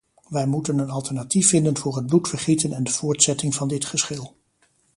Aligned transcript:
Wij 0.29 0.45
moeten 0.45 0.77
een 0.77 0.89
alternatief 0.89 1.49
vinden 1.49 1.77
voor 1.77 1.95
het 1.95 2.07
bloedvergieten 2.07 2.73
en 2.73 2.83
de 2.83 2.91
voortzetting 2.91 3.55
van 3.55 3.67
dit 3.67 3.85
geschil. 3.85 4.35